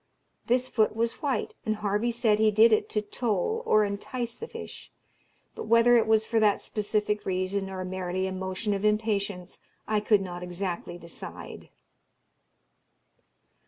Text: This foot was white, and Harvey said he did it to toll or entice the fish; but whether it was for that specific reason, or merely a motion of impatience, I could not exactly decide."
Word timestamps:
This 0.47 0.67
foot 0.67 0.95
was 0.95 1.21
white, 1.21 1.53
and 1.63 1.75
Harvey 1.75 2.09
said 2.09 2.39
he 2.39 2.49
did 2.49 2.73
it 2.73 2.89
to 2.89 3.03
toll 3.03 3.61
or 3.67 3.85
entice 3.85 4.35
the 4.35 4.47
fish; 4.47 4.91
but 5.53 5.67
whether 5.67 5.95
it 5.95 6.07
was 6.07 6.25
for 6.25 6.39
that 6.39 6.59
specific 6.59 7.23
reason, 7.23 7.69
or 7.69 7.85
merely 7.85 8.25
a 8.25 8.31
motion 8.31 8.73
of 8.73 8.83
impatience, 8.83 9.59
I 9.87 9.99
could 9.99 10.21
not 10.21 10.41
exactly 10.41 10.97
decide." 10.97 11.69